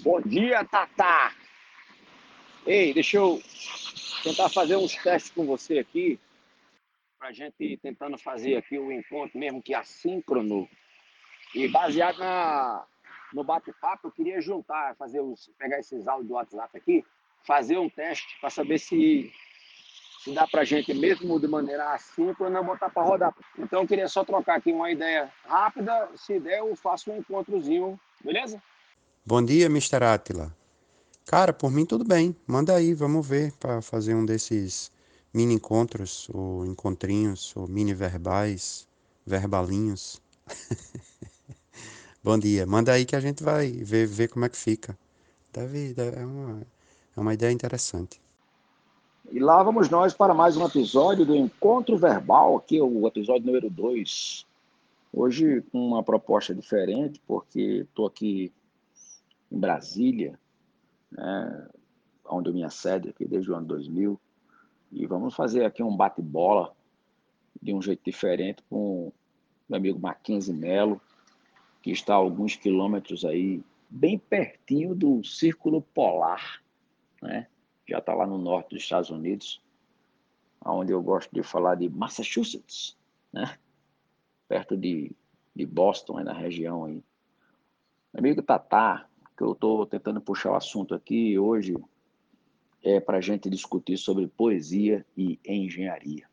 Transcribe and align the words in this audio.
Bom 0.00 0.20
dia, 0.20 0.64
Tatá! 0.64 1.32
Ei, 2.64 2.94
deixa 2.94 3.16
eu 3.16 3.42
tentar 4.22 4.48
fazer 4.48 4.76
uns 4.76 4.94
testes 4.94 5.32
com 5.32 5.44
você 5.44 5.80
aqui, 5.80 6.20
para 7.18 7.28
a 7.28 7.32
gente 7.32 7.76
tentando 7.82 8.16
fazer 8.16 8.56
aqui 8.56 8.78
o 8.78 8.92
encontro, 8.92 9.36
mesmo 9.36 9.60
que 9.60 9.74
assíncrono. 9.74 10.68
E 11.52 11.66
baseado 11.66 12.18
na, 12.18 12.86
no 13.32 13.42
bate-papo, 13.42 14.06
eu 14.06 14.12
queria 14.12 14.40
juntar, 14.40 14.94
fazer 14.94 15.20
os, 15.20 15.50
pegar 15.58 15.80
esses 15.80 16.06
áudios 16.06 16.28
do 16.28 16.34
WhatsApp 16.34 16.78
aqui, 16.78 17.04
fazer 17.42 17.76
um 17.76 17.90
teste 17.90 18.38
para 18.40 18.50
saber 18.50 18.78
se, 18.78 19.32
se 20.20 20.32
dá 20.32 20.46
para 20.46 20.60
a 20.60 20.64
gente, 20.64 20.94
mesmo 20.94 21.40
de 21.40 21.48
maneira 21.48 21.92
assíncrona, 21.92 22.62
botar 22.62 22.88
para 22.88 23.02
rodar. 23.02 23.34
Então, 23.58 23.82
eu 23.82 23.88
queria 23.88 24.06
só 24.06 24.24
trocar 24.24 24.58
aqui 24.58 24.70
uma 24.72 24.92
ideia 24.92 25.32
rápida. 25.44 26.08
Se 26.14 26.38
der, 26.38 26.60
eu 26.60 26.76
faço 26.76 27.10
um 27.10 27.16
encontrozinho, 27.16 27.98
beleza? 28.22 28.62
Bom 29.30 29.44
dia, 29.44 29.66
Mr. 29.66 30.02
Atila. 30.04 30.56
Cara, 31.26 31.52
por 31.52 31.70
mim 31.70 31.84
tudo 31.84 32.02
bem. 32.02 32.34
Manda 32.46 32.74
aí, 32.74 32.94
vamos 32.94 33.28
ver 33.28 33.52
para 33.60 33.82
fazer 33.82 34.14
um 34.14 34.24
desses 34.24 34.90
mini 35.34 35.52
encontros, 35.52 36.30
ou 36.32 36.64
encontrinhos, 36.64 37.54
ou 37.54 37.68
mini 37.68 37.92
verbais, 37.92 38.88
verbalinhos. 39.26 40.18
Bom 42.24 42.38
dia. 42.38 42.64
Manda 42.64 42.92
aí 42.92 43.04
que 43.04 43.14
a 43.14 43.20
gente 43.20 43.42
vai 43.42 43.70
ver, 43.70 44.06
ver 44.06 44.28
como 44.28 44.46
é 44.46 44.48
que 44.48 44.56
fica. 44.56 44.98
Deve, 45.52 45.94
é, 45.98 46.24
uma, 46.24 46.62
é 47.14 47.20
uma 47.20 47.34
ideia 47.34 47.52
interessante. 47.52 48.18
E 49.30 49.38
lá 49.38 49.62
vamos 49.62 49.90
nós 49.90 50.14
para 50.14 50.32
mais 50.32 50.56
um 50.56 50.64
episódio 50.64 51.26
do 51.26 51.36
Encontro 51.36 51.98
Verbal, 51.98 52.56
aqui 52.56 52.78
é 52.78 52.82
o 52.82 53.06
episódio 53.06 53.44
número 53.44 53.68
2. 53.68 54.46
Hoje 55.12 55.62
com 55.70 55.86
uma 55.86 56.02
proposta 56.02 56.54
diferente, 56.54 57.20
porque 57.26 57.84
estou 57.86 58.06
aqui 58.06 58.50
em 59.50 59.58
Brasília, 59.58 60.38
né, 61.10 61.68
onde 62.24 62.50
eu 62.50 62.54
me 62.54 62.68
sede 62.70 63.08
aqui 63.08 63.24
desde 63.24 63.50
o 63.50 63.54
ano 63.54 63.66
2000, 63.66 64.20
e 64.92 65.06
vamos 65.06 65.34
fazer 65.34 65.64
aqui 65.64 65.82
um 65.82 65.96
bate-bola 65.96 66.74
de 67.60 67.74
um 67.74 67.82
jeito 67.82 68.02
diferente 68.04 68.62
com 68.68 69.12
meu 69.68 69.76
amigo 69.76 69.98
Mackenzie 69.98 70.54
Melo, 70.54 71.00
que 71.82 71.90
está 71.90 72.14
a 72.14 72.16
alguns 72.16 72.56
quilômetros 72.56 73.24
aí, 73.24 73.62
bem 73.88 74.18
pertinho 74.18 74.94
do 74.94 75.22
Círculo 75.24 75.82
Polar, 75.82 76.62
né? 77.22 77.46
já 77.86 77.98
está 77.98 78.14
lá 78.14 78.26
no 78.26 78.38
norte 78.38 78.70
dos 78.70 78.82
Estados 78.82 79.10
Unidos, 79.10 79.62
onde 80.64 80.92
eu 80.92 81.02
gosto 81.02 81.34
de 81.34 81.42
falar 81.42 81.74
de 81.74 81.88
Massachusetts, 81.88 82.96
né? 83.32 83.58
perto 84.48 84.76
de, 84.76 85.12
de 85.54 85.66
Boston, 85.66 86.18
aí 86.18 86.24
na 86.24 86.32
região 86.32 86.84
aí. 86.84 87.02
Meu 88.12 88.20
amigo 88.20 88.42
Tatá, 88.42 89.06
que 89.38 89.44
eu 89.44 89.52
estou 89.52 89.86
tentando 89.86 90.20
puxar 90.20 90.50
o 90.50 90.56
assunto 90.56 90.96
aqui 90.96 91.38
hoje 91.38 91.76
é 92.82 92.98
para 92.98 93.18
a 93.18 93.20
gente 93.20 93.48
discutir 93.48 93.96
sobre 93.96 94.26
poesia 94.26 95.06
e 95.16 95.38
engenharia. 95.46 96.28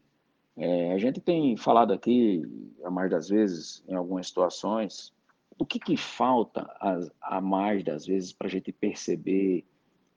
É, 0.58 0.92
a 0.92 0.98
gente 0.98 1.22
tem 1.22 1.56
falado 1.56 1.94
aqui, 1.94 2.42
a 2.84 2.90
mais 2.90 3.12
das 3.12 3.30
vezes, 3.30 3.84
em 3.88 3.94
algumas 3.94 4.28
situações, 4.28 5.14
o 5.60 5.66
que, 5.66 5.80
que 5.80 5.96
falta 5.96 6.62
a, 6.80 7.38
a 7.38 7.42
mais 7.42 7.84
das 7.84 8.08
vezes 8.08 8.34
para 8.34 8.48
a 8.48 8.50
gente 8.50 8.72
perceber 8.72 9.64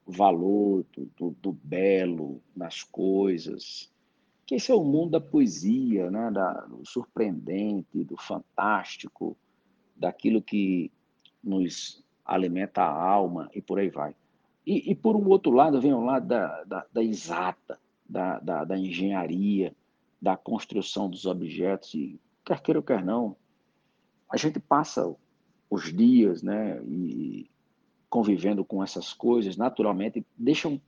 valor 0.06 0.86
do, 0.96 1.04
do, 1.16 1.30
do, 1.42 1.52
belo 1.52 2.40
nas 2.56 2.82
coisas. 2.82 3.92
Que 4.46 4.54
esse 4.54 4.72
é 4.72 4.74
o 4.74 4.82
mundo 4.82 5.10
da 5.10 5.20
poesia, 5.20 6.10
né? 6.10 6.30
da, 6.30 6.52
do 6.62 6.86
surpreendente, 6.86 8.02
do 8.02 8.16
fantástico, 8.16 9.36
daquilo 9.94 10.40
que 10.40 10.90
nos 11.44 12.02
alimenta 12.28 12.82
a 12.82 13.10
alma 13.10 13.50
e 13.54 13.62
por 13.62 13.78
aí 13.78 13.88
vai. 13.88 14.14
E, 14.66 14.90
e 14.90 14.94
por 14.94 15.16
um 15.16 15.26
outro 15.28 15.50
lado, 15.50 15.80
vem 15.80 15.94
o 15.94 16.04
lado 16.04 16.26
da, 16.26 16.62
da, 16.64 16.86
da 16.92 17.02
exata, 17.02 17.80
da, 18.06 18.38
da, 18.38 18.64
da, 18.64 18.78
engenharia, 18.78 19.74
da 20.20 20.36
construção 20.36 21.08
dos 21.08 21.24
objetos, 21.24 21.94
e 21.94 22.20
quer 22.44 22.60
queira 22.60 22.78
ou 22.78 22.82
quer 22.82 23.02
não, 23.02 23.34
a 24.30 24.36
gente 24.36 24.60
passa 24.60 25.10
os 25.70 25.92
dias, 25.92 26.42
né, 26.42 26.82
e 26.86 27.50
convivendo 28.10 28.62
com 28.62 28.82
essas 28.82 29.12
coisas, 29.12 29.56
naturalmente, 29.56 30.24
deixam 30.36 30.80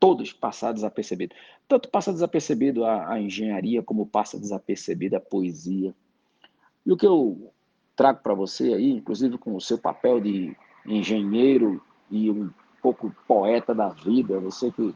todos 0.00 0.32
passar 0.32 0.72
desapercebido. 0.72 1.34
Tanto 1.68 1.88
passa 1.88 2.12
desapercebido 2.12 2.84
a, 2.84 3.12
a 3.12 3.20
engenharia, 3.20 3.82
como 3.82 4.06
passa 4.06 4.38
desapercebida 4.38 5.18
a 5.18 5.20
poesia. 5.20 5.94
E 6.84 6.92
o 6.92 6.96
que 6.96 7.06
eu 7.06 7.52
trago 7.94 8.20
para 8.22 8.34
você 8.34 8.74
aí, 8.74 8.90
inclusive 8.90 9.38
com 9.38 9.54
o 9.54 9.60
seu 9.60 9.76
papel 9.76 10.20
de 10.20 10.56
engenheiro 10.86 11.82
e 12.10 12.30
um 12.30 12.50
pouco 12.82 13.14
poeta 13.26 13.74
da 13.74 13.88
vida, 13.88 14.40
você 14.40 14.70
que, 14.70 14.94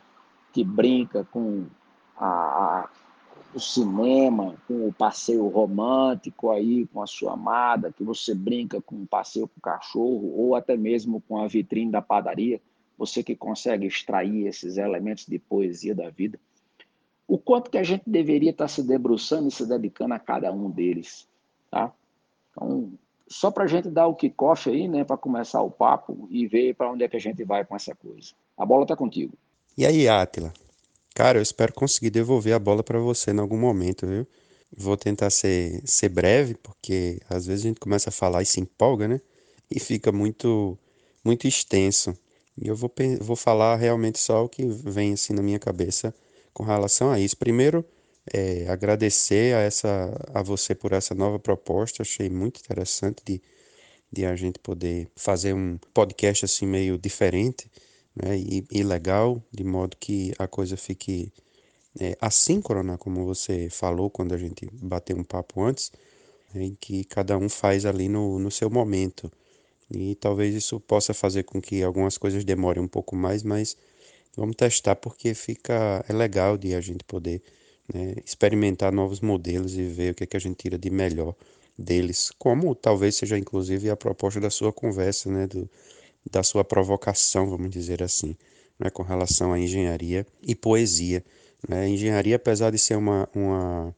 que 0.53 0.65
brinca 0.65 1.25
com 1.31 1.66
a, 2.16 2.26
a, 2.26 2.88
o 3.54 3.60
cinema, 3.60 4.54
com 4.66 4.88
o 4.88 4.93
passeio 4.93 5.47
romântico 5.48 6.50
aí 6.50 6.87
com 6.87 7.03
a 7.03 7.06
sua 7.06 7.34
amada, 7.34 7.93
que 7.93 8.03
você 8.03 8.34
brinca 8.34 8.81
com 8.81 9.03
o 9.03 9.06
passeio 9.06 9.48
com 9.48 9.59
o 9.59 9.62
cachorro, 9.62 10.32
ou 10.37 10.54
até 10.54 10.76
mesmo 10.76 11.20
com 11.28 11.43
a 11.43 11.47
vitrine 11.47 11.91
da 11.91 12.00
padaria, 12.00 12.60
você 12.97 13.22
que 13.22 13.34
consegue 13.34 13.87
extrair 13.87 14.47
esses 14.47 14.76
elementos 14.76 15.26
de 15.26 15.38
poesia 15.38 15.94
da 15.94 16.09
vida, 16.09 16.38
o 17.26 17.38
quanto 17.38 17.70
que 17.70 17.78
a 17.78 17.82
gente 17.82 18.04
deveria 18.06 18.50
estar 18.50 18.69
se 18.69 18.82
debruçando 18.82 19.49
e 19.49 19.50
se 19.50 19.66
dedicando 19.66 20.14
a 20.14 20.19
cada 20.19 20.53
um 20.53 20.70
deles, 20.70 21.26
tá? 21.70 21.93
Então, 22.50 22.93
só 23.32 23.50
para 23.50 23.65
a 23.65 23.66
gente 23.66 23.88
dar 23.88 24.06
o 24.06 24.15
kickoff 24.15 24.69
aí, 24.69 24.87
né, 24.87 25.04
para 25.04 25.16
começar 25.16 25.62
o 25.62 25.70
papo 25.70 26.28
e 26.31 26.47
ver 26.47 26.75
para 26.75 26.91
onde 26.91 27.03
é 27.03 27.09
que 27.09 27.16
a 27.16 27.20
gente 27.20 27.43
vai 27.44 27.65
com 27.65 27.75
essa 27.75 27.94
coisa. 27.94 28.32
A 28.56 28.66
bola 28.66 28.82
está 28.82 28.94
contigo. 28.94 29.32
E 29.76 29.87
aí, 29.87 30.06
Átila? 30.06 30.53
Cara, 31.15 31.38
eu 31.38 31.43
espero 31.43 31.72
conseguir 31.72 32.10
devolver 32.10 32.54
a 32.54 32.59
bola 32.59 32.82
para 32.82 32.98
você 32.98 33.31
em 33.31 33.38
algum 33.38 33.59
momento, 33.59 34.06
viu? 34.06 34.26
Vou 34.76 34.97
tentar 34.97 35.31
ser, 35.31 35.81
ser 35.84 36.10
breve, 36.10 36.54
porque 36.54 37.20
às 37.28 37.47
vezes 37.47 37.65
a 37.65 37.69
gente 37.69 37.81
começa 37.81 38.10
a 38.10 38.12
falar 38.12 38.43
e 38.43 38.47
se 38.47 38.60
empolga, 38.60 39.09
né? 39.09 39.20
E 39.70 39.81
fica 39.81 40.12
muito, 40.12 40.78
muito 41.25 41.47
extenso. 41.47 42.16
E 42.60 42.69
eu 42.69 42.76
vou, 42.76 42.93
vou 43.20 43.37
falar 43.37 43.76
realmente 43.76 44.19
só 44.19 44.44
o 44.44 44.49
que 44.49 44.64
vem 44.66 45.14
assim 45.14 45.32
na 45.32 45.43
minha 45.43 45.59
cabeça 45.59 46.14
com 46.53 46.64
relação 46.64 47.10
a 47.10 47.19
isso. 47.19 47.37
Primeiro, 47.37 47.84
é, 48.31 48.69
agradecer 48.69 49.55
a, 49.55 49.60
essa, 49.60 50.15
a 50.33 50.43
você 50.43 50.75
por 50.75 50.93
essa 50.93 51.15
nova 51.15 51.38
proposta, 51.38 52.03
achei 52.03 52.28
muito 52.28 52.60
interessante 52.60 53.22
de, 53.25 53.43
de 54.10 54.27
a 54.27 54.37
gente 54.37 54.59
poder 54.59 55.09
fazer 55.16 55.55
um 55.55 55.78
podcast 55.93 56.44
assim 56.44 56.66
meio 56.66 56.99
diferente 56.99 57.71
né, 58.15 58.37
e, 58.37 58.65
e 58.71 58.82
legal, 58.82 59.43
de 59.50 59.65
modo 59.65 59.97
que 59.99 60.32
a 60.38 60.47
coisa 60.47 60.77
fique 60.77 61.32
é, 61.99 62.16
assíncrona, 62.21 62.97
como 62.99 63.25
você 63.25 63.69
falou 63.71 64.11
quando 64.11 64.34
a 64.34 64.38
gente 64.38 64.69
bateu 64.72 65.16
um 65.16 65.25
papo 65.25 65.62
antes, 65.62 65.93
né, 66.55 66.65
em 66.65 66.77
que 66.81 67.05
cada 67.05 67.37
um 67.37 67.49
faz 67.49 67.84
ali 67.87 68.09
no, 68.09 68.38
no 68.38 68.50
seu 68.50 68.71
momento. 68.71 69.31
E 69.91 70.15
talvez 70.15 70.55
isso 70.55 70.81
possa 70.81 71.12
fazer 71.12 71.43
com 71.43 71.61
que 71.61 71.82
algumas 71.82 72.16
coisas 72.16 72.44
demorem 72.44 72.82
um 72.82 72.88
pouco 72.88 73.15
mais, 73.15 73.43
mas 73.43 73.77
vamos 74.37 74.56
testar 74.56 74.97
porque 74.97 75.34
fica 75.34 76.05
é 76.09 76.12
legal 76.12 76.56
de 76.56 76.75
a 76.75 76.81
gente 76.81 77.05
poder 77.05 77.43
né, 77.93 78.15
experimentar 78.25 78.93
novos 78.93 79.20
modelos 79.20 79.76
e 79.76 79.82
ver 79.82 80.12
o 80.12 80.15
que, 80.15 80.25
é 80.25 80.26
que 80.26 80.37
a 80.37 80.41
gente 80.41 80.56
tira 80.56 80.78
de 80.78 80.91
melhor 80.91 81.34
deles, 81.78 82.31
como 82.38 82.75
talvez 82.75 83.16
seja 83.16 83.38
inclusive 83.38 83.91
a 83.91 83.97
proposta 83.97 84.41
da 84.41 84.50
sua 84.50 84.72
conversa, 84.72 85.31
né, 85.31 85.47
do, 85.47 85.69
da 86.31 86.43
sua 86.43 86.65
provocação, 86.65 87.48
vamos 87.48 87.70
dizer 87.70 88.03
assim, 88.03 88.37
né, 88.78 88.91
com 88.91 89.03
relação 89.03 89.53
à 89.53 89.59
engenharia 89.59 90.26
e 90.43 90.54
poesia. 90.54 91.25
Né? 91.69 91.88
Engenharia, 91.88 92.37
apesar 92.37 92.70
de 92.70 92.78
ser 92.78 92.97
uma, 92.97 93.28
uma, 93.34 93.94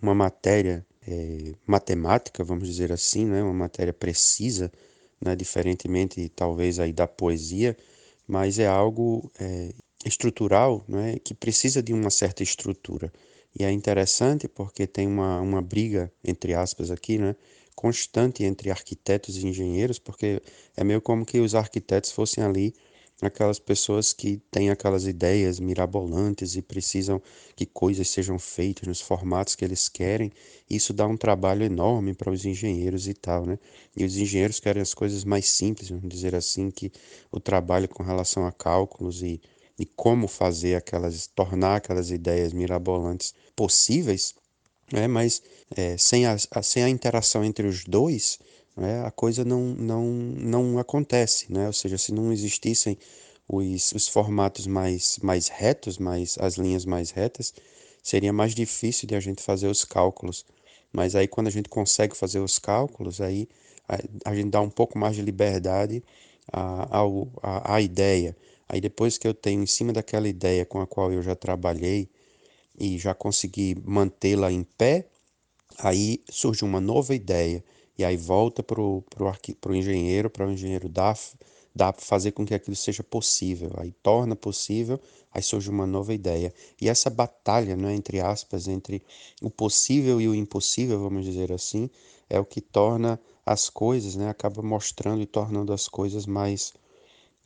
uma 0.00 0.14
matéria 0.14 0.86
é, 1.06 1.54
matemática, 1.66 2.44
vamos 2.44 2.68
dizer 2.68 2.92
assim, 2.92 3.24
né, 3.24 3.42
uma 3.42 3.54
matéria 3.54 3.92
precisa, 3.92 4.70
né, 5.20 5.34
diferentemente 5.34 6.28
talvez 6.30 6.78
aí 6.78 6.92
da 6.92 7.06
poesia, 7.06 7.76
mas 8.26 8.58
é 8.58 8.66
algo 8.66 9.30
é, 9.40 9.72
estrutural 10.04 10.84
né, 10.88 11.16
que 11.22 11.34
precisa 11.34 11.82
de 11.82 11.92
uma 11.92 12.10
certa 12.10 12.42
estrutura. 12.42 13.12
E 13.58 13.64
é 13.64 13.70
interessante 13.70 14.46
porque 14.46 14.86
tem 14.86 15.06
uma, 15.06 15.40
uma 15.40 15.62
briga, 15.62 16.12
entre 16.22 16.54
aspas, 16.54 16.90
aqui, 16.90 17.18
né, 17.18 17.34
constante 17.74 18.44
entre 18.44 18.70
arquitetos 18.70 19.36
e 19.36 19.46
engenheiros, 19.46 19.98
porque 19.98 20.42
é 20.76 20.84
meio 20.84 21.00
como 21.00 21.24
que 21.24 21.40
os 21.40 21.54
arquitetos 21.54 22.10
fossem 22.12 22.42
ali 22.42 22.74
aquelas 23.20 23.58
pessoas 23.58 24.12
que 24.12 24.40
têm 24.50 24.70
aquelas 24.70 25.06
ideias 25.06 25.58
mirabolantes 25.58 26.54
e 26.54 26.62
precisam 26.62 27.20
que 27.56 27.66
coisas 27.66 28.08
sejam 28.08 28.38
feitas 28.38 28.86
nos 28.86 29.00
formatos 29.00 29.56
que 29.56 29.64
eles 29.64 29.88
querem. 29.88 30.30
Isso 30.70 30.92
dá 30.92 31.06
um 31.06 31.16
trabalho 31.16 31.64
enorme 31.64 32.14
para 32.14 32.30
os 32.30 32.44
engenheiros 32.44 33.08
e 33.08 33.14
tal, 33.14 33.44
né? 33.44 33.58
E 33.96 34.04
os 34.04 34.16
engenheiros 34.16 34.60
querem 34.60 34.80
as 34.80 34.94
coisas 34.94 35.24
mais 35.24 35.48
simples, 35.48 35.88
vamos 35.88 36.08
dizer 36.08 36.34
assim, 36.34 36.70
que 36.70 36.92
o 37.30 37.40
trabalho 37.40 37.88
com 37.88 38.02
relação 38.02 38.46
a 38.46 38.52
cálculos 38.52 39.22
e 39.22 39.40
e 39.78 39.86
como 39.86 40.26
fazer 40.26 40.74
aquelas, 40.74 41.26
tornar 41.28 41.76
aquelas 41.76 42.10
ideias 42.10 42.52
mirabolantes 42.52 43.34
possíveis, 43.54 44.34
né? 44.92 45.06
mas 45.06 45.42
é, 45.76 45.96
sem, 45.96 46.26
a, 46.26 46.36
sem 46.62 46.82
a 46.82 46.88
interação 46.88 47.44
entre 47.44 47.66
os 47.66 47.84
dois, 47.84 48.38
né, 48.76 49.04
a 49.04 49.10
coisa 49.10 49.44
não, 49.44 49.60
não, 49.74 50.04
não 50.06 50.78
acontece, 50.78 51.52
né? 51.52 51.66
Ou 51.66 51.72
seja, 51.72 51.98
se 51.98 52.12
não 52.12 52.32
existissem 52.32 52.96
os, 53.48 53.92
os 53.92 54.06
formatos 54.06 54.66
mais, 54.66 55.18
mais 55.20 55.48
retos, 55.48 55.98
mais, 55.98 56.38
as 56.38 56.54
linhas 56.54 56.84
mais 56.84 57.10
retas, 57.10 57.52
seria 58.02 58.32
mais 58.32 58.54
difícil 58.54 59.08
de 59.08 59.16
a 59.16 59.20
gente 59.20 59.42
fazer 59.42 59.66
os 59.68 59.84
cálculos. 59.84 60.44
Mas 60.92 61.14
aí 61.16 61.26
quando 61.26 61.48
a 61.48 61.50
gente 61.50 61.68
consegue 61.68 62.16
fazer 62.16 62.40
os 62.40 62.58
cálculos, 62.58 63.20
aí 63.20 63.48
a, 63.88 64.30
a 64.30 64.34
gente 64.34 64.50
dá 64.50 64.60
um 64.60 64.70
pouco 64.70 64.98
mais 64.98 65.16
de 65.16 65.22
liberdade 65.22 66.02
à, 66.52 67.00
à, 67.42 67.74
à 67.74 67.80
ideia. 67.80 68.36
Aí 68.68 68.80
depois 68.80 69.16
que 69.16 69.26
eu 69.26 69.34
tenho 69.34 69.62
em 69.62 69.66
cima 69.66 69.92
daquela 69.92 70.28
ideia 70.28 70.66
com 70.66 70.80
a 70.80 70.86
qual 70.86 71.12
eu 71.12 71.22
já 71.22 71.34
trabalhei 71.34 72.08
e 72.78 72.98
já 72.98 73.14
consegui 73.14 73.76
mantê-la 73.84 74.52
em 74.52 74.62
pé, 74.62 75.08
aí 75.78 76.22
surge 76.30 76.64
uma 76.64 76.80
nova 76.80 77.14
ideia 77.14 77.64
e 77.98 78.04
aí 78.04 78.16
volta 78.16 78.62
para 78.62 78.80
o 78.80 79.04
engenheiro, 79.74 80.30
para 80.30 80.46
o 80.46 80.50
engenheiro 80.50 80.88
dar, 80.88 81.18
dar 81.74 81.94
fazer 81.98 82.32
com 82.32 82.46
que 82.46 82.54
aquilo 82.54 82.76
seja 82.76 83.02
possível, 83.02 83.72
aí 83.76 83.90
torna 84.02 84.36
possível, 84.36 85.00
aí 85.32 85.42
surge 85.42 85.68
uma 85.68 85.86
nova 85.86 86.14
ideia. 86.14 86.54
E 86.80 86.88
essa 86.88 87.10
batalha, 87.10 87.76
né, 87.76 87.92
entre 87.94 88.20
aspas, 88.20 88.68
entre 88.68 89.02
o 89.42 89.50
possível 89.50 90.20
e 90.20 90.28
o 90.28 90.34
impossível, 90.34 91.00
vamos 91.00 91.24
dizer 91.24 91.52
assim, 91.52 91.90
é 92.30 92.38
o 92.38 92.44
que 92.44 92.60
torna 92.60 93.20
as 93.44 93.68
coisas, 93.68 94.14
né, 94.14 94.28
acaba 94.28 94.62
mostrando 94.62 95.22
e 95.22 95.26
tornando 95.26 95.72
as 95.72 95.88
coisas 95.88 96.26
mais 96.26 96.74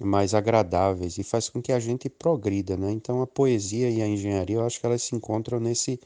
mais 0.05 0.35
agradáveis 0.35 1.19
e 1.19 1.23
faz 1.23 1.49
com 1.49 1.63
que 1.63 1.73
a 1.73 1.81
gente 1.81 2.09
progrida, 2.09 2.77
né? 2.77 2.91
Então 2.93 3.23
a 3.23 3.27
poesia 3.27 3.91
e 3.91 4.03
a 4.03 4.07
engenharia, 4.07 4.57
eu 4.57 4.67
acho 4.67 4.81
que 4.81 4.87
elas 4.87 5.03
se 5.03 5.15
encontram 5.15 5.61
nesse 5.61 6.01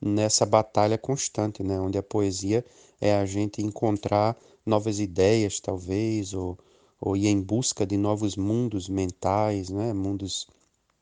nessa 0.00 0.46
batalha 0.46 0.96
constante, 0.96 1.62
né, 1.62 1.80
onde 1.80 1.98
a 1.98 2.02
poesia 2.02 2.64
é 3.00 3.14
a 3.14 3.26
gente 3.26 3.62
encontrar 3.62 4.36
novas 4.64 5.00
ideias, 5.00 5.60
talvez, 5.60 6.34
ou, 6.34 6.58
ou 7.00 7.16
ir 7.16 7.26
em 7.26 7.40
busca 7.40 7.86
de 7.86 7.96
novos 7.96 8.36
mundos 8.36 8.88
mentais, 8.88 9.70
né? 9.70 9.92
mundos 9.92 10.46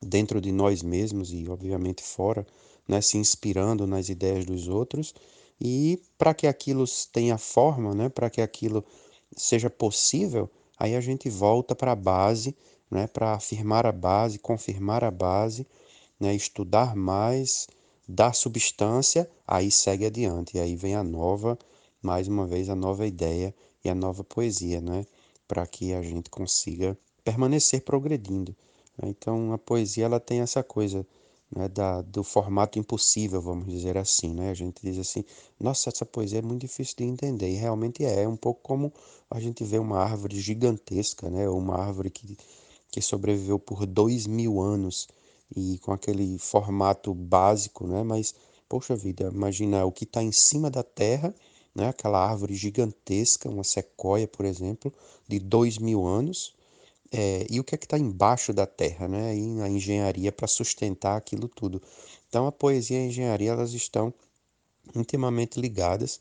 dentro 0.01 0.39
de 0.39 0.51
nós 0.51 0.81
mesmos 0.81 1.33
e, 1.33 1.47
obviamente, 1.49 2.01
fora, 2.03 2.45
né? 2.87 3.01
se 3.01 3.17
inspirando 3.17 3.85
nas 3.85 4.09
ideias 4.09 4.45
dos 4.45 4.67
outros. 4.67 5.13
E 5.59 5.99
para 6.17 6.33
que 6.33 6.47
aquilo 6.47 6.85
tenha 7.11 7.37
forma, 7.37 7.93
né? 7.93 8.09
para 8.09 8.29
que 8.29 8.41
aquilo 8.41 8.83
seja 9.35 9.69
possível, 9.69 10.49
aí 10.77 10.95
a 10.95 11.01
gente 11.01 11.29
volta 11.29 11.75
para 11.75 11.91
a 11.91 11.95
base, 11.95 12.55
né? 12.89 13.07
para 13.07 13.33
afirmar 13.33 13.85
a 13.85 13.91
base, 13.91 14.39
confirmar 14.39 15.03
a 15.03 15.11
base, 15.11 15.67
né? 16.19 16.33
estudar 16.33 16.95
mais, 16.95 17.67
dar 18.07 18.33
substância, 18.33 19.29
aí 19.45 19.71
segue 19.71 20.05
adiante. 20.05 20.57
E 20.57 20.59
aí 20.59 20.75
vem 20.75 20.95
a 20.95 21.03
nova 21.03 21.57
mais 22.01 22.27
uma 22.27 22.45
vez 22.45 22.69
a 22.69 22.75
nova 22.75 23.05
ideia 23.05 23.53
e 23.83 23.89
a 23.89 23.95
nova 23.95 24.23
poesia, 24.23 24.79
né? 24.79 25.05
Para 25.47 25.65
que 25.65 25.93
a 25.93 26.01
gente 26.01 26.29
consiga 26.29 26.97
permanecer 27.23 27.81
progredindo. 27.81 28.55
Né? 28.97 29.09
Então 29.09 29.51
a 29.51 29.57
poesia 29.57 30.05
ela 30.05 30.19
tem 30.19 30.41
essa 30.41 30.63
coisa 30.63 31.05
né, 31.55 31.67
da, 31.67 32.01
do 32.01 32.23
formato 32.23 32.77
impossível, 32.77 33.41
vamos 33.41 33.67
dizer 33.67 33.97
assim, 33.97 34.33
né? 34.33 34.49
A 34.49 34.53
gente 34.53 34.81
diz 34.81 34.97
assim, 34.97 35.23
nossa, 35.59 35.89
essa 35.89 36.05
poesia 36.05 36.39
é 36.39 36.41
muito 36.41 36.61
difícil 36.61 36.95
de 36.97 37.03
entender, 37.05 37.49
e 37.49 37.55
realmente 37.55 38.03
é, 38.03 38.23
é 38.23 38.27
um 38.27 38.35
pouco 38.35 38.61
como 38.61 38.93
a 39.29 39.39
gente 39.39 39.63
vê 39.63 39.79
uma 39.79 39.99
árvore 39.99 40.39
gigantesca, 40.39 41.29
né? 41.29 41.47
Uma 41.49 41.75
árvore 41.77 42.09
que, 42.09 42.37
que 42.91 43.01
sobreviveu 43.01 43.59
por 43.59 43.85
dois 43.85 44.27
mil 44.27 44.61
anos 44.61 45.07
e 45.55 45.79
com 45.79 45.91
aquele 45.91 46.37
formato 46.37 47.13
básico, 47.13 47.87
né? 47.87 48.03
Mas, 48.03 48.35
poxa 48.67 48.95
vida, 48.95 49.31
imagina 49.33 49.85
o 49.85 49.91
que 49.91 50.03
está 50.03 50.21
em 50.21 50.31
cima 50.31 50.69
da 50.69 50.83
terra 50.83 51.33
né? 51.77 51.89
aquela 51.89 52.27
árvore 52.27 52.55
gigantesca, 52.55 53.47
uma 53.47 53.63
sequoia, 53.63 54.27
por 54.27 54.45
exemplo, 54.45 54.91
de 55.27 55.37
dois 55.37 55.77
mil 55.77 56.07
anos, 56.07 56.55
é, 57.11 57.45
e 57.49 57.59
o 57.59 57.63
que 57.63 57.75
é 57.75 57.77
que 57.77 57.85
está 57.85 57.97
embaixo 57.97 58.53
da 58.53 58.65
terra, 58.65 59.07
né? 59.07 59.35
E 59.35 59.61
a 59.61 59.69
engenharia 59.69 60.31
para 60.31 60.47
sustentar 60.47 61.17
aquilo 61.17 61.47
tudo. 61.47 61.81
Então 62.29 62.47
a 62.47 62.51
poesia 62.51 62.99
e 62.99 63.03
a 63.03 63.05
engenharia 63.07 63.51
elas 63.51 63.73
estão 63.73 64.13
intimamente 64.95 65.59
ligadas 65.59 66.19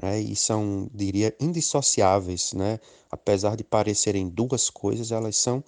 né? 0.00 0.20
e 0.20 0.34
são, 0.36 0.88
diria, 0.94 1.34
indissociáveis, 1.40 2.52
né? 2.52 2.78
Apesar 3.10 3.56
de 3.56 3.64
parecerem 3.64 4.28
duas 4.28 4.70
coisas, 4.70 5.12
elas 5.12 5.36
são 5.36 5.62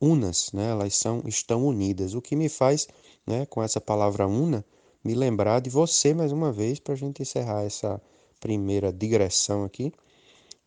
unas, 0.00 0.52
né? 0.52 0.70
Elas 0.70 0.96
são 0.96 1.22
estão 1.26 1.64
unidas. 1.66 2.14
O 2.14 2.22
que 2.22 2.36
me 2.36 2.48
faz, 2.48 2.88
né? 3.26 3.46
Com 3.46 3.62
essa 3.62 3.80
palavra 3.80 4.26
una, 4.26 4.64
me 5.04 5.14
lembrar 5.14 5.60
de 5.60 5.70
você 5.70 6.12
mais 6.14 6.32
uma 6.32 6.52
vez 6.52 6.78
para 6.78 6.94
a 6.94 6.96
gente 6.96 7.22
encerrar 7.22 7.64
essa 7.64 8.00
primeira 8.40 8.92
digressão 8.92 9.64
aqui, 9.64 9.92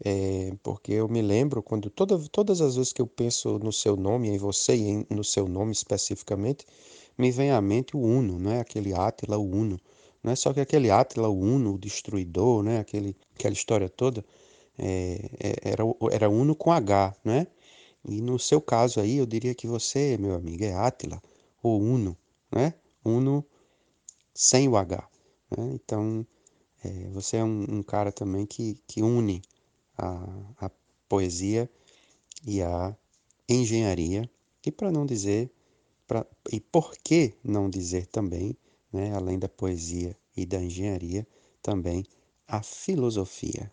é, 0.04 0.54
porque 0.64 0.94
eu 0.94 1.08
me 1.08 1.22
lembro 1.22 1.62
quando 1.62 1.90
toda, 1.90 2.18
todas 2.30 2.60
as 2.60 2.76
vezes 2.76 2.92
que 2.92 3.02
eu 3.02 3.08
penso 3.08 3.60
no 3.60 3.72
seu 3.72 3.96
nome, 3.96 4.30
em 4.30 4.38
você 4.38 4.76
e 4.76 5.06
no 5.10 5.24
seu 5.24 5.48
nome 5.48 5.72
especificamente, 5.72 6.66
me 7.18 7.32
vem 7.32 7.52
à 7.52 7.62
mente 7.62 7.96
o 7.96 8.00
Uno, 8.00 8.40
né? 8.40 8.60
aquele 8.60 8.94
Átila, 8.94 9.38
o 9.38 9.48
Uno. 9.48 9.80
Não 10.24 10.32
é 10.32 10.36
só 10.36 10.54
que 10.54 10.60
aquele 10.60 10.90
Átila, 10.90 11.30
o 11.30 11.40
Uno, 11.40 11.76
o 11.76 11.80
destruidor, 11.80 12.64
né? 12.64 12.80
aquele, 12.80 13.16
aquela 13.36 13.54
história 13.54 13.88
toda, 13.88 14.26
é, 14.78 15.30
era, 15.62 15.84
era 16.12 16.30
Uno 16.30 16.56
com 16.56 16.72
H, 16.72 17.16
né? 17.24 17.48
E 18.04 18.20
no 18.20 18.40
seu 18.40 18.60
caso 18.60 19.00
aí, 19.00 19.18
eu 19.18 19.28
diria 19.28 19.54
que 19.54 19.68
você, 19.68 20.18
meu 20.18 20.34
amigo, 20.34 20.64
é 20.64 20.74
Átila, 20.74 21.22
ou 21.62 21.80
Uno, 21.80 22.18
né? 22.52 22.74
Uno 23.06 23.46
sem 24.34 24.68
o 24.68 24.76
H. 24.76 25.08
Né? 25.56 25.74
Então, 25.76 26.26
é, 26.84 26.90
você 27.10 27.38
é 27.38 27.44
um, 27.44 27.66
um, 27.70 27.84
cara 27.84 28.12
também 28.12 28.46
que, 28.46 28.82
que 28.88 29.04
une 29.04 29.42
a, 30.02 30.66
a 30.68 30.72
poesia 31.10 31.70
e 32.46 32.62
a 32.62 32.96
engenharia, 33.50 34.30
e 34.66 34.72
para 34.72 34.92
não 34.92 35.06
dizer, 35.06 35.52
pra, 36.08 36.26
e 36.52 36.60
por 36.60 36.96
que 37.04 37.34
não 37.44 37.70
dizer 37.70 38.08
também, 38.08 38.58
né, 38.94 39.14
além 39.16 39.40
da 39.40 39.50
poesia 39.50 40.18
e 40.36 40.46
da 40.46 40.62
engenharia, 40.62 41.28
também 41.64 42.06
a 42.48 42.64
filosofia. 42.64 43.72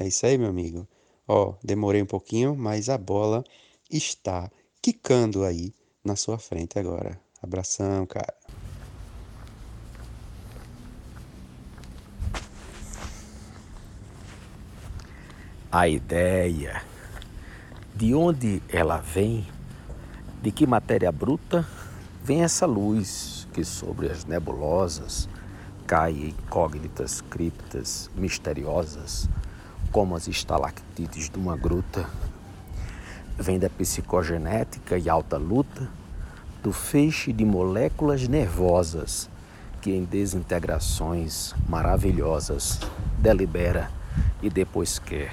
É 0.00 0.06
isso 0.06 0.26
aí, 0.26 0.38
meu 0.38 0.48
amigo? 0.48 0.86
Ó, 1.28 1.54
demorei 1.64 2.02
um 2.02 2.06
pouquinho, 2.06 2.56
mas 2.56 2.88
a 2.88 2.98
bola 2.98 3.44
está 3.90 4.50
quicando 4.82 5.44
aí 5.44 5.74
na 6.04 6.16
sua 6.16 6.38
frente 6.38 6.78
agora. 6.78 7.20
Abração, 7.42 8.06
cara. 8.06 8.34
A 15.76 15.88
ideia, 15.88 16.82
de 17.96 18.14
onde 18.14 18.62
ela 18.68 18.98
vem, 18.98 19.44
de 20.40 20.52
que 20.52 20.68
matéria 20.68 21.10
bruta 21.10 21.66
vem 22.22 22.44
essa 22.44 22.64
luz 22.64 23.48
que 23.52 23.64
sobre 23.64 24.08
as 24.08 24.24
nebulosas 24.24 25.28
cai 25.84 26.12
incógnitas 26.12 27.20
criptas 27.20 28.08
misteriosas, 28.14 29.28
como 29.90 30.14
as 30.14 30.28
estalactites 30.28 31.28
de 31.28 31.36
uma 31.40 31.56
gruta. 31.56 32.08
Vem 33.36 33.58
da 33.58 33.68
psicogenética 33.68 34.96
e 34.96 35.08
alta 35.08 35.36
luta, 35.36 35.90
do 36.62 36.72
feixe 36.72 37.32
de 37.32 37.44
moléculas 37.44 38.28
nervosas 38.28 39.28
que 39.82 39.90
em 39.90 40.04
desintegrações 40.04 41.52
maravilhosas 41.68 42.78
delibera 43.18 43.90
e 44.40 44.48
depois 44.48 45.00
quer 45.00 45.32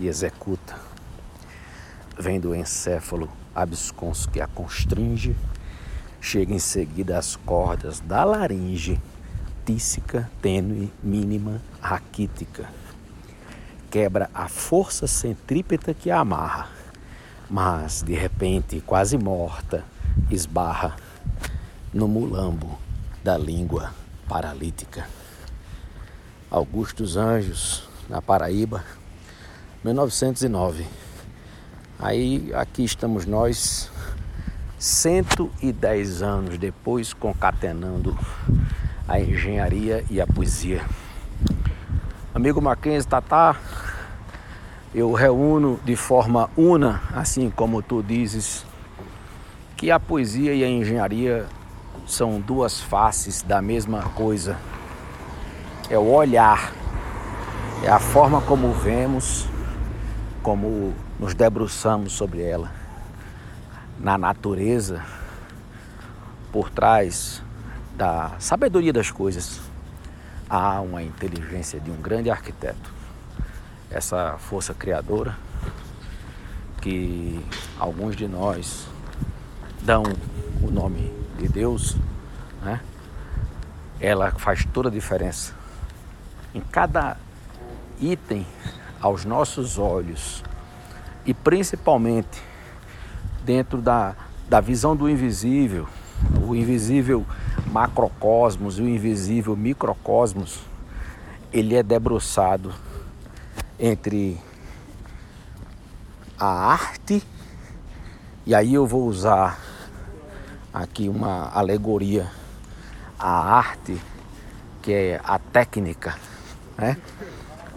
e 0.00 0.08
executa. 0.08 0.74
Vem 2.18 2.40
do 2.40 2.54
encéfalo 2.54 3.28
absconso 3.54 4.28
que 4.30 4.40
a 4.40 4.46
constringe, 4.46 5.36
chega 6.20 6.54
em 6.54 6.58
seguida 6.58 7.18
às 7.18 7.36
cordas 7.36 8.00
da 8.00 8.24
laringe, 8.24 9.00
tísica, 9.64 10.30
tênue, 10.40 10.92
mínima, 11.02 11.60
raquítica. 11.80 12.68
Quebra 13.90 14.30
a 14.34 14.48
força 14.48 15.06
centrípeta 15.06 15.92
que 15.92 16.10
a 16.10 16.20
amarra, 16.20 16.68
mas 17.48 18.02
de 18.02 18.14
repente, 18.14 18.80
quase 18.80 19.18
morta, 19.18 19.84
esbarra 20.30 20.96
no 21.92 22.06
mulambo 22.06 22.78
da 23.22 23.36
língua 23.36 23.92
paralítica. 24.28 25.06
Augustos 26.50 27.16
Anjos, 27.16 27.88
na 28.08 28.22
Paraíba, 28.22 28.84
1909. 29.84 30.86
Aí 31.98 32.52
aqui 32.54 32.84
estamos 32.84 33.24
nós, 33.24 33.90
110 34.78 36.22
anos 36.22 36.58
depois, 36.58 37.14
concatenando 37.14 38.16
a 39.08 39.18
engenharia 39.18 40.04
e 40.10 40.20
a 40.20 40.26
poesia. 40.26 40.84
Amigo 42.34 42.60
Mackenzie 42.60 43.08
Tatá, 43.08 43.56
eu 44.94 45.12
reúno 45.12 45.80
de 45.82 45.96
forma 45.96 46.50
una, 46.56 47.02
assim 47.14 47.48
como 47.48 47.82
tu 47.82 48.02
dizes, 48.02 48.66
que 49.78 49.90
a 49.90 49.98
poesia 49.98 50.52
e 50.52 50.62
a 50.62 50.68
engenharia 50.68 51.46
são 52.06 52.38
duas 52.38 52.80
faces 52.80 53.40
da 53.40 53.62
mesma 53.62 54.02
coisa. 54.14 54.58
É 55.88 55.98
o 55.98 56.06
olhar, 56.06 56.72
é 57.82 57.88
a 57.90 57.98
forma 57.98 58.42
como 58.42 58.72
vemos 58.74 59.48
como 60.42 60.94
nos 61.18 61.34
debruçamos 61.34 62.12
sobre 62.12 62.42
ela, 62.42 62.72
na 63.98 64.16
natureza, 64.16 65.04
por 66.50 66.70
trás 66.70 67.42
da 67.96 68.32
sabedoria 68.38 68.92
das 68.92 69.10
coisas, 69.10 69.60
há 70.48 70.80
uma 70.80 71.02
inteligência 71.02 71.78
de 71.78 71.90
um 71.90 71.96
grande 71.96 72.30
arquiteto. 72.30 72.92
Essa 73.90 74.36
força 74.38 74.72
criadora 74.72 75.36
que 76.80 77.44
alguns 77.78 78.16
de 78.16 78.26
nós 78.26 78.86
dão 79.82 80.02
o 80.62 80.70
nome 80.70 81.12
de 81.38 81.46
Deus, 81.48 81.96
né? 82.62 82.80
ela 84.00 84.30
faz 84.32 84.64
toda 84.72 84.88
a 84.88 84.92
diferença. 84.92 85.54
Em 86.54 86.60
cada 86.60 87.16
item 88.00 88.46
aos 89.00 89.24
nossos 89.24 89.78
olhos 89.78 90.42
e 91.24 91.34
principalmente 91.34 92.42
dentro 93.44 93.80
da, 93.80 94.14
da 94.48 94.60
visão 94.60 94.94
do 94.94 95.08
invisível, 95.08 95.88
o 96.46 96.54
invisível 96.54 97.24
macrocosmos 97.66 98.78
e 98.78 98.82
o 98.82 98.88
invisível 98.88 99.56
microcosmos, 99.56 100.60
ele 101.52 101.74
é 101.74 101.82
debruçado 101.82 102.72
entre 103.78 104.38
a 106.38 106.46
arte, 106.46 107.22
e 108.46 108.54
aí 108.54 108.74
eu 108.74 108.86
vou 108.86 109.06
usar 109.06 109.58
aqui 110.72 111.08
uma 111.08 111.50
alegoria, 111.52 112.30
a 113.18 113.56
arte, 113.56 114.00
que 114.82 114.92
é 114.92 115.20
a 115.22 115.38
técnica, 115.38 116.16
né? 116.78 116.96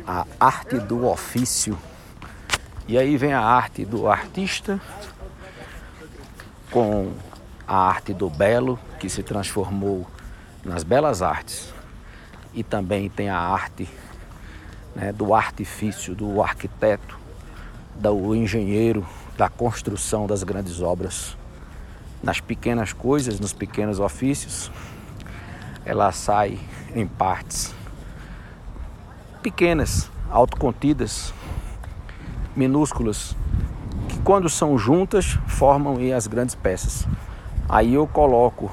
A 0.05 0.25
arte 0.39 0.79
do 0.79 1.07
ofício. 1.07 1.77
E 2.87 2.97
aí 2.97 3.15
vem 3.17 3.33
a 3.33 3.39
arte 3.39 3.85
do 3.85 4.07
artista 4.07 4.79
com 6.69 7.13
a 7.67 7.77
arte 7.77 8.13
do 8.13 8.29
belo, 8.29 8.79
que 8.99 9.09
se 9.09 9.23
transformou 9.23 10.05
nas 10.63 10.83
belas 10.83 11.21
artes. 11.21 11.73
E 12.53 12.63
também 12.63 13.09
tem 13.09 13.29
a 13.29 13.37
arte 13.37 13.87
né, 14.95 15.11
do 15.11 15.33
artifício, 15.33 16.13
do 16.13 16.41
arquiteto, 16.41 17.17
do 17.95 18.35
engenheiro, 18.35 19.05
da 19.37 19.49
construção 19.49 20.27
das 20.27 20.43
grandes 20.43 20.81
obras. 20.81 21.37
Nas 22.21 22.39
pequenas 22.39 22.93
coisas, 22.93 23.39
nos 23.39 23.53
pequenos 23.53 23.99
ofícios, 23.99 24.71
ela 25.85 26.11
sai 26.11 26.59
em 26.95 27.07
partes 27.07 27.73
pequenas, 29.43 30.09
autocontidas, 30.31 31.33
minúsculas, 32.55 33.35
que 34.07 34.17
quando 34.19 34.49
são 34.49 34.77
juntas 34.77 35.37
formam 35.45 35.97
as 36.15 36.27
grandes 36.27 36.55
peças. 36.55 37.05
Aí 37.67 37.93
eu 37.93 38.07
coloco 38.07 38.71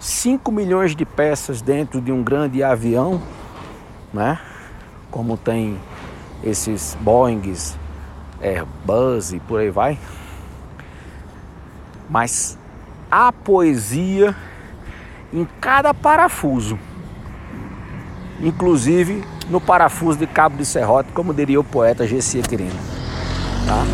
5 0.00 0.50
milhões 0.50 0.96
de 0.96 1.04
peças 1.04 1.62
dentro 1.62 2.00
de 2.00 2.10
um 2.10 2.20
grande 2.20 2.64
avião, 2.64 3.22
né? 4.12 4.40
Como 5.08 5.36
tem 5.36 5.78
esses 6.42 6.96
Boeings, 7.00 7.78
Airbus 8.42 9.32
e 9.32 9.38
por 9.38 9.60
aí 9.60 9.70
vai. 9.70 9.96
Mas 12.10 12.58
a 13.08 13.32
poesia 13.32 14.34
em 15.32 15.46
cada 15.60 15.94
parafuso, 15.94 16.76
inclusive 18.42 19.24
no 19.48 19.60
parafuso 19.60 20.18
de 20.18 20.26
cabo 20.26 20.56
de 20.56 20.66
serrote, 20.66 21.12
como 21.12 21.32
diria 21.32 21.60
o 21.60 21.64
poeta 21.64 22.06
Gessia 22.06 22.42
Quirino. 22.42 22.72
Tá? 23.66 23.84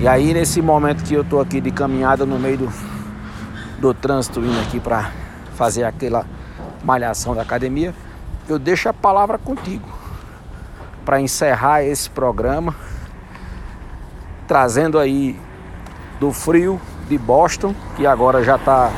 E 0.00 0.08
aí 0.08 0.34
nesse 0.34 0.60
momento 0.60 1.04
que 1.04 1.14
eu 1.14 1.22
estou 1.22 1.40
aqui 1.40 1.60
de 1.60 1.70
caminhada 1.70 2.26
no 2.26 2.38
meio 2.38 2.58
do, 2.58 2.72
do 3.78 3.94
trânsito 3.94 4.40
indo 4.40 4.60
aqui 4.60 4.80
para 4.80 5.12
fazer 5.54 5.84
aquela 5.84 6.26
malhação 6.82 7.34
da 7.34 7.42
academia, 7.42 7.94
eu 8.48 8.58
deixo 8.58 8.88
a 8.88 8.92
palavra 8.92 9.38
contigo 9.38 9.88
para 11.04 11.20
encerrar 11.20 11.84
esse 11.84 12.10
programa, 12.10 12.74
trazendo 14.48 14.98
aí 14.98 15.38
do 16.18 16.32
frio 16.32 16.80
de 17.08 17.16
Boston, 17.16 17.74
que 17.96 18.06
agora 18.06 18.42
já 18.42 18.56
está 18.56 18.90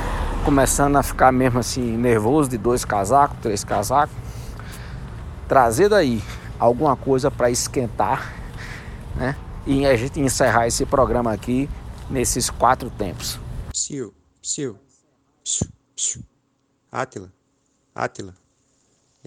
começando 0.45 0.97
a 0.97 1.03
ficar 1.03 1.31
mesmo 1.33 1.59
assim 1.59 1.97
nervoso 1.97 2.49
de 2.49 2.59
dois 2.59 2.85
casacos, 2.85 3.37
três 3.41 3.63
casacos 3.63 4.22
trazer 5.53 5.91
daí 5.91 6.19
alguma 6.59 6.97
coisa 6.97 7.31
para 7.31 7.51
esquentar, 7.51 8.33
né? 9.15 9.37
E 9.67 9.85
a 9.85 9.95
gente 9.95 10.19
encerrar 10.19 10.67
esse 10.67 10.87
programa 10.87 11.31
aqui 11.31 11.69
nesses 12.09 12.49
quatro 12.49 12.89
tempos. 12.89 13.39
Psiu, 13.71 14.15
psiu, 14.41 14.79
psiu, 15.45 15.69
psiu. 15.95 16.23
Átila, 16.91 17.31
Átila, 17.95 18.35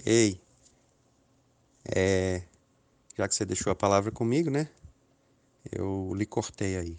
ei, 0.04 0.42
é, 1.94 2.42
já 3.16 3.28
que 3.28 3.34
você 3.36 3.44
deixou 3.44 3.70
a 3.70 3.76
palavra 3.76 4.10
comigo, 4.10 4.50
né? 4.50 4.68
Eu 5.70 6.12
lhe 6.12 6.26
cortei 6.26 6.76
aí. 6.76 6.98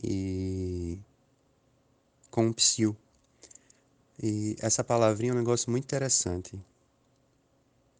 E 0.00 1.00
com 2.30 2.46
um 2.46 2.52
psiu. 2.52 2.96
E 4.22 4.54
essa 4.60 4.84
palavrinha 4.84 5.32
é 5.32 5.34
um 5.34 5.38
negócio 5.38 5.72
muito 5.72 5.82
interessante 5.82 6.56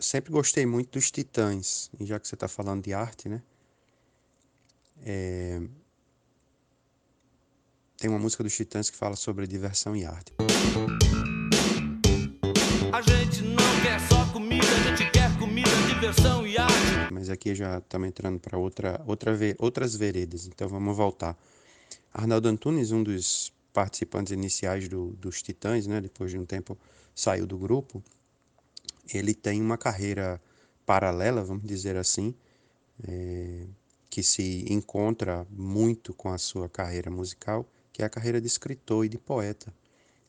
sempre 0.03 0.33
gostei 0.33 0.67
muito 0.67 0.99
dos 0.99 1.11
Titãs, 1.11 1.91
e 1.99 2.05
já 2.05 2.19
que 2.19 2.27
você 2.27 2.35
está 2.35 2.49
falando 2.49 2.83
de 2.83 2.93
arte, 2.93 3.29
né? 3.29 3.41
É... 5.05 5.61
Tem 7.97 8.11
uma 8.11 8.19
música 8.19 8.43
dos 8.43 8.55
Titãs 8.55 8.91
que 8.91 8.97
fala 8.97 9.15
sobre 9.15 9.47
diversão 9.47 9.97
e 9.97 10.05
arte. 10.05 10.33
A 12.93 13.01
gente 13.01 13.43
não 13.43 13.81
quer 13.83 14.01
só 14.09 14.31
comida, 14.33 14.67
a 14.67 14.97
gente 14.97 15.11
quer 15.11 15.39
comida, 15.39 15.71
diversão 15.89 16.47
e 16.47 16.59
arte. 16.59 17.13
Mas 17.13 17.31
aqui 17.31 17.55
já 17.55 17.79
estamos 17.79 18.09
entrando 18.09 18.41
para 18.41 18.59
outra, 18.59 19.01
outra, 19.07 19.33
outras 19.59 19.95
veredas, 19.95 20.47
então 20.47 20.69
vamos 20.69 20.97
voltar. 20.97 21.39
Arnaldo 22.13 22.49
Antunes, 22.49 22.91
um 22.91 23.03
dos 23.03 23.53
participantes 23.73 24.33
iniciais 24.33 24.89
do, 24.89 25.13
dos 25.13 25.41
Titãs, 25.41 25.87
né? 25.87 26.01
Depois 26.01 26.31
de 26.31 26.39
um 26.39 26.45
tempo 26.45 26.77
saiu 27.15 27.47
do 27.47 27.57
grupo 27.57 28.03
ele 29.19 29.35
tem 29.35 29.61
uma 29.61 29.79
carreira 29.79 30.41
paralela, 30.85 31.45
vamos 31.45 31.65
dizer 31.65 31.97
assim, 31.97 32.35
é, 33.07 33.67
que 34.11 34.23
se 34.23 34.65
encontra 34.69 35.47
muito 35.51 36.13
com 36.15 36.29
a 36.31 36.39
sua 36.39 36.69
carreira 36.69 37.11
musical, 37.11 37.67
que 37.93 38.03
é 38.03 38.05
a 38.05 38.11
carreira 38.11 38.41
de 38.41 38.47
escritor 38.47 39.05
e 39.05 39.09
de 39.09 39.19
poeta. 39.19 39.73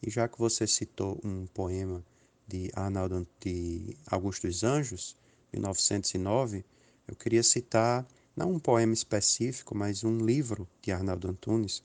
E 0.02 0.10
já 0.10 0.28
que 0.28 0.38
você 0.38 0.68
citou 0.68 1.20
um 1.24 1.46
poema 1.48 2.04
de 2.48 2.70
Arnaldo 2.74 3.28
de 3.40 3.98
Augusto 4.08 4.48
dos 4.48 4.64
Anjos, 4.64 5.16
1909, 5.54 6.66
eu 7.08 7.16
queria 7.16 7.44
citar 7.44 8.06
não 8.36 8.54
um 8.54 8.60
poema 8.60 8.94
específico, 8.94 9.76
mas 9.76 10.04
um 10.04 10.18
livro 10.18 10.68
de 10.82 10.92
Arnaldo 10.92 11.30
Antunes 11.30 11.84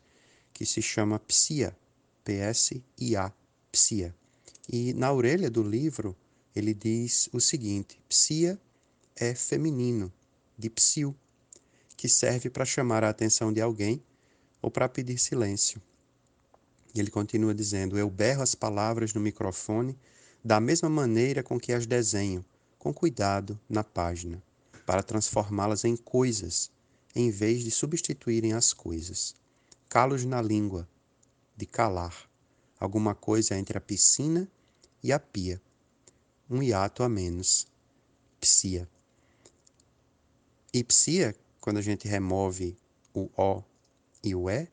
que 0.52 0.66
se 0.66 0.82
chama 0.82 1.20
Psia, 1.20 1.76
P-S-I-A, 2.24 3.32
Psia. 3.70 4.14
E 4.68 4.92
na 4.94 5.12
orelha 5.12 5.50
do 5.50 5.62
livro 5.62 6.16
ele 6.58 6.74
diz 6.74 7.28
o 7.32 7.40
seguinte: 7.40 8.00
psia 8.08 8.60
é 9.14 9.34
feminino, 9.34 10.12
de 10.56 10.68
psiu, 10.68 11.14
que 11.96 12.08
serve 12.08 12.50
para 12.50 12.64
chamar 12.64 13.04
a 13.04 13.08
atenção 13.08 13.52
de 13.52 13.60
alguém 13.60 14.02
ou 14.60 14.70
para 14.70 14.88
pedir 14.88 15.18
silêncio. 15.18 15.80
E 16.94 17.00
ele 17.00 17.10
continua 17.10 17.54
dizendo: 17.54 17.96
Eu 17.96 18.10
berro 18.10 18.42
as 18.42 18.54
palavras 18.54 19.14
no 19.14 19.20
microfone 19.20 19.96
da 20.44 20.60
mesma 20.60 20.88
maneira 20.88 21.42
com 21.42 21.58
que 21.58 21.72
as 21.72 21.86
desenho, 21.86 22.44
com 22.78 22.92
cuidado, 22.92 23.58
na 23.68 23.84
página, 23.84 24.42
para 24.86 25.02
transformá-las 25.02 25.84
em 25.84 25.96
coisas, 25.96 26.70
em 27.14 27.30
vez 27.30 27.62
de 27.62 27.70
substituírem 27.70 28.52
as 28.52 28.72
coisas. 28.72 29.34
Calos 29.88 30.24
na 30.24 30.42
língua, 30.42 30.88
de 31.56 31.66
calar, 31.66 32.28
alguma 32.78 33.14
coisa 33.14 33.56
entre 33.56 33.78
a 33.78 33.80
piscina 33.80 34.48
e 35.02 35.12
a 35.12 35.18
pia 35.18 35.60
um 36.48 36.62
hiato 36.62 37.02
a 37.02 37.08
menos. 37.08 37.66
Psia. 38.40 38.88
E 40.72 40.84
psia, 40.84 41.34
quando 41.60 41.78
a 41.78 41.82
gente 41.82 42.06
remove 42.06 42.78
o 43.12 43.28
O 43.36 43.62
e 44.22 44.34
o 44.34 44.48
E 44.48 44.68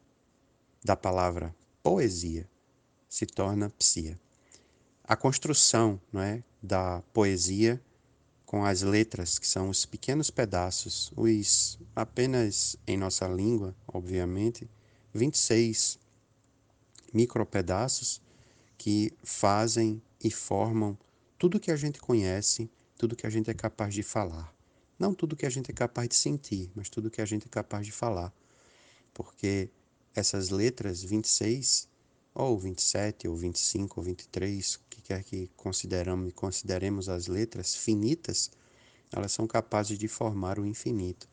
da 0.84 0.96
palavra 0.96 1.56
poesia, 1.82 2.48
se 3.10 3.26
torna 3.26 3.70
psia. 3.72 4.20
A 5.04 5.16
construção 5.16 6.00
não 6.12 6.22
é, 6.22 6.44
da 6.62 7.02
poesia 7.14 7.82
com 8.46 8.64
as 8.64 8.82
letras, 8.82 9.40
que 9.40 9.48
são 9.48 9.70
os 9.70 9.86
pequenos 9.86 10.30
pedaços, 10.30 11.12
os 11.16 11.80
apenas 11.96 12.76
em 12.86 12.98
nossa 12.98 13.28
língua, 13.28 13.76
obviamente, 13.88 14.70
26 15.14 16.00
micropedaços 17.14 18.22
que 18.78 19.12
fazem 19.24 20.02
e 20.24 20.30
formam 20.30 20.98
tudo 21.38 21.60
que 21.60 21.72
a 21.72 21.76
gente 21.76 22.00
conhece, 22.00 22.70
tudo 22.98 23.16
que 23.16 23.28
a 23.28 23.30
gente 23.30 23.50
é 23.50 23.54
capaz 23.54 23.94
de 23.94 24.04
falar. 24.04 24.54
Não 24.98 25.14
tudo 25.14 25.36
que 25.36 25.46
a 25.46 25.50
gente 25.50 25.70
é 25.70 25.74
capaz 25.74 26.08
de 26.08 26.16
sentir, 26.16 26.72
mas 26.74 26.90
tudo 26.90 27.12
que 27.12 27.22
a 27.22 27.26
gente 27.26 27.46
é 27.46 27.50
capaz 27.50 27.86
de 27.86 27.92
falar. 27.92 28.34
Porque 29.14 29.70
essas 30.16 30.50
letras 30.50 31.04
26, 31.04 31.90
ou 32.34 32.58
27, 32.58 33.28
ou 33.28 33.36
25, 33.36 34.00
ou 34.00 34.06
23, 34.06 34.76
o 34.76 34.80
que 34.90 35.02
quer 35.02 35.24
que 35.24 35.50
consideramos, 35.58 36.32
consideremos 36.34 37.10
as 37.10 37.28
letras 37.28 37.76
finitas, 37.76 38.50
elas 39.12 39.34
são 39.34 39.46
capazes 39.46 39.98
de 39.98 40.08
formar 40.08 40.58
o 40.58 40.66
infinito. 40.66 41.28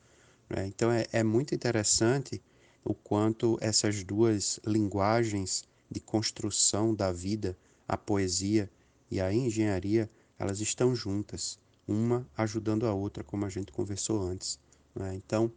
Né? 0.51 0.67
Então 0.67 0.91
é, 0.91 1.07
é 1.13 1.23
muito 1.23 1.55
interessante 1.55 2.43
o 2.85 2.93
quanto 2.93 3.57
essas 3.61 4.03
duas 4.03 4.59
linguagens 4.67 5.65
de 5.89 6.01
construção 6.01 6.93
da 6.93 7.13
vida, 7.13 7.57
a 7.87 7.97
poesia 7.97 8.69
e 9.13 9.21
a 9.21 9.31
engenharia, 9.31 10.11
elas 10.39 10.59
estão 10.61 10.97
juntas, 10.97 11.59
uma 11.87 12.27
ajudando 12.35 12.87
a 12.87 12.95
outra, 12.95 13.23
como 13.23 13.45
a 13.45 13.51
gente 13.51 13.71
conversou 13.71 14.23
antes. 14.23 14.59
Né? 14.95 15.15
Então, 15.15 15.53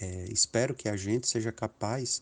é, 0.00 0.24
espero 0.24 0.74
que 0.74 0.88
a 0.88 0.96
gente 0.96 1.28
seja 1.28 1.52
capaz 1.52 2.20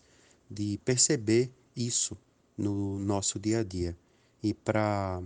de 0.51 0.79
perceber 0.85 1.51
isso 1.75 2.19
no 2.55 2.99
nosso 2.99 3.39
dia 3.39 3.61
a 3.61 3.65
dia. 3.65 3.97
E 4.43 4.53
para 4.53 5.23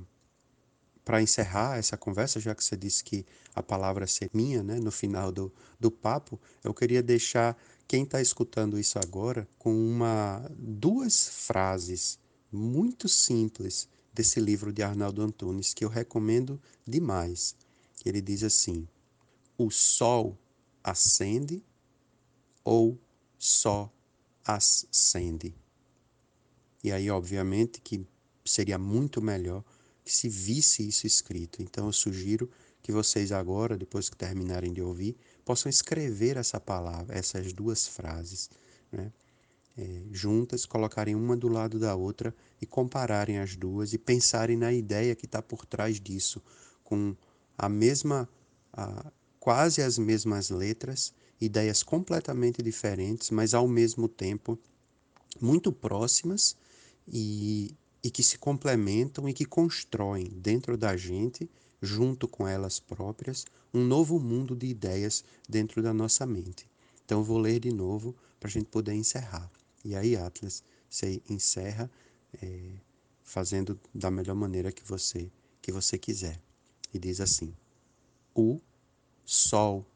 para 1.04 1.20
encerrar 1.20 1.76
essa 1.76 1.96
conversa, 1.96 2.38
já 2.38 2.54
que 2.54 2.62
você 2.62 2.76
disse 2.76 3.02
que 3.02 3.26
a 3.52 3.60
palavra 3.60 4.06
ser 4.06 4.30
minha, 4.32 4.62
né, 4.62 4.78
no 4.78 4.92
final 4.92 5.32
do, 5.32 5.52
do 5.80 5.90
papo, 5.90 6.38
eu 6.62 6.72
queria 6.72 7.02
deixar 7.02 7.56
quem 7.88 8.04
está 8.04 8.20
escutando 8.20 8.78
isso 8.78 8.96
agora 8.96 9.48
com 9.58 9.74
uma 9.74 10.48
duas 10.56 11.28
frases 11.28 12.16
muito 12.52 13.08
simples 13.08 13.88
desse 14.12 14.40
livro 14.40 14.72
de 14.72 14.82
Arnaldo 14.82 15.22
Antunes 15.22 15.72
que 15.72 15.84
eu 15.84 15.88
recomendo 15.88 16.60
demais. 16.86 17.54
Ele 18.04 18.20
diz 18.20 18.42
assim: 18.42 18.88
o 19.56 19.70
sol 19.70 20.38
acende 20.82 21.62
ou 22.64 22.98
só 23.38 23.92
ascende? 24.44 25.54
E 26.82 26.90
aí, 26.90 27.10
obviamente, 27.10 27.80
que 27.80 28.06
seria 28.44 28.78
muito 28.78 29.20
melhor 29.20 29.62
que 30.02 30.12
se 30.12 30.28
visse 30.28 30.86
isso 30.88 31.06
escrito. 31.06 31.62
Então, 31.62 31.86
eu 31.86 31.92
sugiro 31.92 32.50
que 32.82 32.90
vocês 32.90 33.32
agora, 33.32 33.76
depois 33.76 34.08
que 34.08 34.16
terminarem 34.16 34.72
de 34.72 34.80
ouvir, 34.80 35.16
possam 35.44 35.68
escrever 35.68 36.36
essa 36.36 36.58
palavra, 36.58 37.16
essas 37.16 37.52
duas 37.52 37.86
frases, 37.86 38.48
né? 38.90 39.12
É, 39.78 40.02
juntas, 40.10 40.66
colocarem 40.66 41.14
uma 41.14 41.36
do 41.36 41.48
lado 41.48 41.78
da 41.78 41.94
outra 41.94 42.34
e 42.60 42.66
compararem 42.66 43.38
as 43.38 43.56
duas 43.56 43.92
e 43.92 43.98
pensarem 43.98 44.56
na 44.56 44.72
ideia 44.72 45.14
que 45.14 45.26
está 45.26 45.40
por 45.40 45.64
trás 45.64 46.00
disso, 46.00 46.42
com 46.82 47.16
a 47.56 47.68
mesma, 47.68 48.28
a, 48.72 49.10
quase 49.38 49.80
as 49.80 49.96
mesmas 49.96 50.50
letras, 50.50 51.14
ideias 51.40 51.82
completamente 51.82 52.62
diferentes, 52.62 53.30
mas 53.30 53.54
ao 53.54 53.66
mesmo 53.66 54.08
tempo 54.08 54.58
muito 55.40 55.72
próximas 55.72 56.56
e, 57.06 57.74
e 58.02 58.10
que 58.10 58.22
se 58.22 58.38
complementam 58.38 59.28
e 59.28 59.32
que 59.32 59.44
constroem 59.44 60.28
dentro 60.34 60.76
da 60.76 60.96
gente 60.96 61.48
junto 61.80 62.28
com 62.28 62.46
elas 62.46 62.78
próprias, 62.78 63.46
um 63.72 63.84
novo 63.84 64.18
mundo 64.18 64.54
de 64.54 64.66
ideias 64.66 65.24
dentro 65.48 65.82
da 65.82 65.94
nossa 65.94 66.26
mente. 66.26 66.68
Então, 67.04 67.22
vou 67.22 67.38
ler 67.38 67.60
de 67.60 67.72
novo 67.72 68.14
para 68.38 68.48
a 68.48 68.50
gente 68.50 68.66
poder 68.66 68.94
encerrar. 68.94 69.50
E 69.84 69.96
aí, 69.96 70.16
Atlas, 70.16 70.62
você 70.88 71.22
encerra 71.28 71.90
é, 72.42 72.72
fazendo 73.22 73.80
da 73.94 74.10
melhor 74.10 74.34
maneira 74.34 74.72
que 74.72 74.84
você 74.84 75.30
que 75.62 75.70
você 75.72 75.98
quiser. 75.98 76.40
E 76.92 76.98
diz 76.98 77.20
assim: 77.20 77.54
O 78.34 78.60
sol 79.24 79.86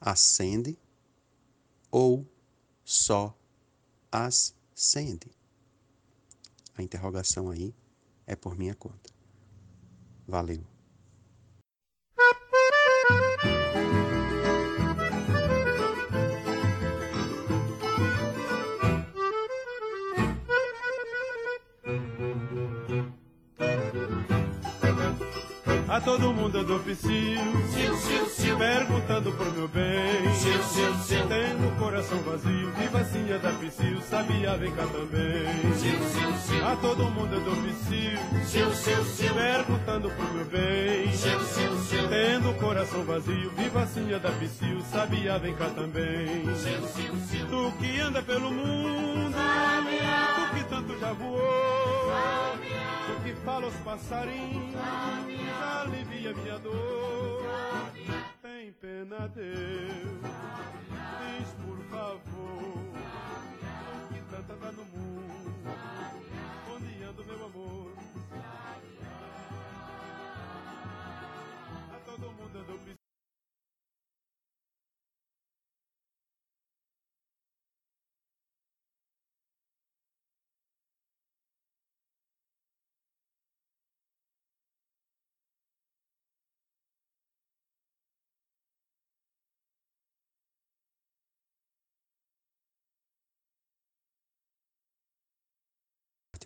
acende 0.00 0.78
ou 1.90 2.26
só 2.84 3.36
ascende? 4.10 5.30
A 6.76 6.82
interrogação 6.82 7.50
aí 7.50 7.74
é 8.26 8.36
por 8.36 8.56
minha 8.56 8.74
conta. 8.74 9.10
Valeu. 10.26 10.64
A 25.96 26.00
todo 26.02 26.30
mundo 26.30 26.58
eu 26.58 26.64
dou 26.64 26.78
psiu, 26.80 27.08
perguntando 28.58 29.32
por 29.32 29.50
meu 29.54 29.66
bem. 29.66 30.28
Sil, 30.36 30.60
sil, 30.68 30.92
sil. 31.00 31.24
Tendo 31.26 31.78
coração 31.78 32.18
vazio, 32.18 32.70
vivacinha 32.72 33.38
da 33.38 33.50
psiu, 33.52 34.02
sabia, 34.02 34.58
vem 34.58 34.70
cá 34.72 34.82
também. 34.88 35.72
Sil, 35.72 35.96
sil, 36.04 36.32
sil. 36.36 36.66
A 36.68 36.76
todo 36.76 37.10
mundo 37.10 37.36
eu 37.36 37.40
dou 37.40 37.56
psiu, 37.56 38.74
sil, 38.76 39.04
sil, 39.08 39.32
perguntando 39.32 40.10
por 40.10 40.34
meu 40.34 40.44
bem. 40.44 41.10
Sil, 41.16 41.40
sil, 41.48 41.72
sil. 41.88 42.04
Tendo 42.10 42.52
coração 42.60 43.02
vazio, 43.02 43.50
vivacinha 43.56 44.18
da 44.18 44.30
psiu, 44.32 44.78
sabia, 44.92 45.38
vem 45.38 45.54
cá 45.54 45.70
também. 45.70 46.44
Sil, 46.60 46.84
sil, 46.92 47.16
sil. 47.24 47.46
Tu 47.48 47.72
que 47.78 48.00
anda 48.00 48.20
pelo 48.20 48.52
mundo, 48.52 49.34
tu 49.34 50.56
que 50.56 50.64
tanto 50.64 51.00
já 51.00 51.14
voou, 51.14 51.38
tu 51.38 52.75
fala 53.46 53.68
os 53.68 53.76
passarinhos 53.76 54.74
alivia 55.80 56.34
minha 56.34 56.58
dor. 56.58 57.44
Tem 58.42 58.72
pena, 58.72 59.28
Deus. 59.28 60.15